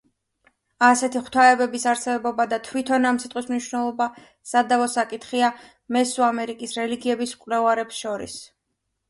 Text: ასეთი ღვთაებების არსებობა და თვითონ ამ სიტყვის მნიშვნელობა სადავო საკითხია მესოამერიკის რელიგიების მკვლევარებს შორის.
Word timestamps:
ასეთი 0.85 1.19
ღვთაებების 1.25 1.83
არსებობა 1.91 2.45
და 2.53 2.59
თვითონ 2.67 3.05
ამ 3.09 3.19
სიტყვის 3.25 3.51
მნიშვნელობა 3.51 4.09
სადავო 4.53 4.89
საკითხია 4.95 5.51
მესოამერიკის 5.99 6.75
რელიგიების 6.81 7.37
მკვლევარებს 7.39 8.03
შორის. 8.03 8.41